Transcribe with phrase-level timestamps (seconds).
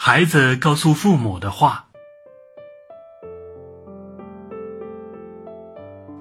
[0.00, 1.86] 孩子告诉父母的话：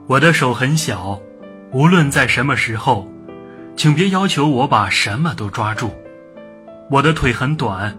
[0.08, 1.22] 我的手很小，
[1.72, 3.08] 无论在什么时候，
[3.76, 5.92] 请别要求我把什么都抓住。
[6.90, 7.96] 我的腿很短，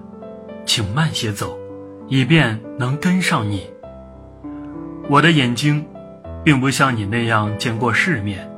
[0.67, 1.57] 请慢些走，
[2.09, 3.71] 以便能跟上你。
[5.09, 5.87] 我的眼睛，
[6.45, 8.51] 并不像你那样见过世面，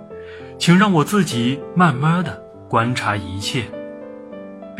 [0.59, 3.67] 请让我自己慢慢的观察一切，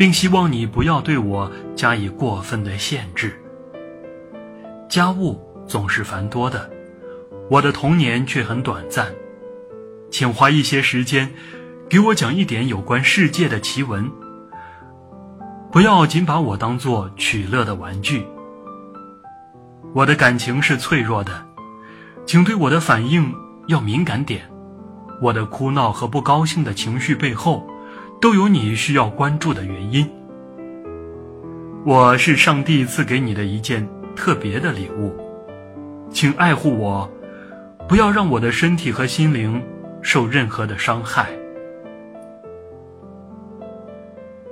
[0.01, 3.39] 并希望你不要对我加以过分的限制。
[4.89, 6.67] 家务总是繁多的，
[7.51, 9.13] 我的童年却很短暂，
[10.09, 11.31] 请花一些时间，
[11.87, 14.11] 给我讲一点有关世界的奇闻。
[15.71, 18.25] 不要仅把我当作取乐的玩具。
[19.93, 21.45] 我的感情是脆弱的，
[22.25, 23.31] 请对我的反应
[23.67, 24.49] 要敏感点。
[25.21, 27.67] 我的哭闹和不高兴的情绪背后，
[28.21, 30.07] 都有你需要关注的原因。
[31.83, 33.85] 我是上帝赐给你的一件
[34.15, 35.11] 特别的礼物，
[36.11, 37.11] 请爱护我，
[37.89, 39.59] 不要让我的身体和心灵
[40.03, 41.31] 受任何的伤害。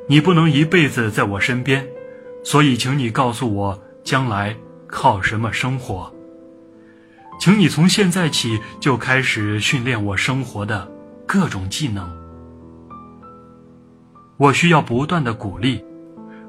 [0.07, 1.85] 你不能一辈子在我身边，
[2.43, 4.55] 所以请你告诉我将来
[4.87, 6.11] 靠什么生活。
[7.39, 10.89] 请你从现在起就开始训练我生活的
[11.27, 12.09] 各种技能。
[14.39, 15.83] 我需要不断的鼓励，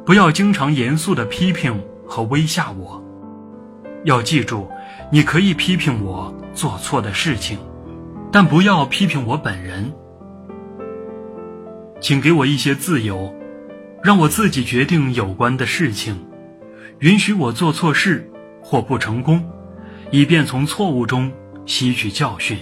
[0.06, 3.05] 不要经常严肃的批评和威吓我。
[4.05, 4.70] 要记住，
[5.10, 7.58] 你可以批评我做错的事情，
[8.30, 9.92] 但不要批评我本人。
[12.00, 13.34] 请给我一些自由。
[14.02, 16.16] 让我自己决定有关的事情，
[17.00, 18.30] 允许我做错事
[18.62, 19.44] 或不成功，
[20.11, 21.30] 以便从错误中
[21.66, 22.56] 吸取教训。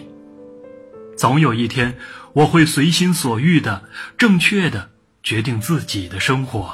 [1.17, 1.95] 总有一天，
[2.33, 3.85] 我会随心所欲的、
[4.17, 4.91] 正确的
[5.29, 6.71] 决定自己的生活。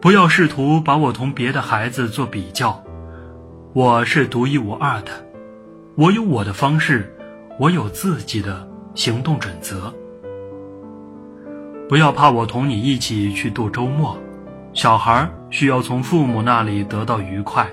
[0.00, 2.82] 不要试图把我同别的孩子做比较，
[3.72, 5.12] 我是独一无二的，
[5.94, 7.14] 我有我的方式，
[7.60, 9.94] 我有自己的行动准则。
[11.88, 14.18] 不要怕我同你一起去度周末，
[14.72, 17.68] 小孩需要从父母那里得到愉快，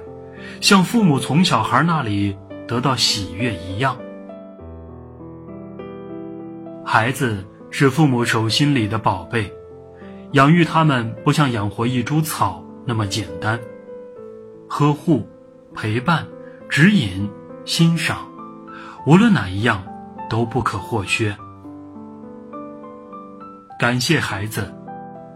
[0.61, 2.37] 像父母从小孩那里
[2.67, 3.97] 得到喜悦一样。
[6.85, 7.43] 孩子
[7.75, 9.51] 是父母手心里的宝贝，
[10.33, 13.59] 养育他们不像养活一株草那么简单，
[14.67, 15.27] 呵护、
[15.73, 16.27] 陪伴、
[16.69, 17.27] 指引、
[17.65, 18.27] 欣赏，
[19.07, 19.83] 无论哪一样
[20.29, 21.35] 都不可或缺。
[23.79, 24.71] 感谢孩子，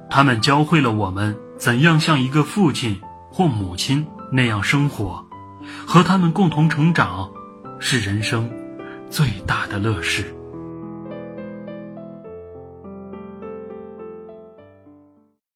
[0.07, 5.25] 他们教会了我们怎样像一个父亲或母亲那样生活，
[5.87, 7.31] 和他们共同成长，
[7.79, 8.47] 是人生
[9.09, 10.36] 最大的乐事。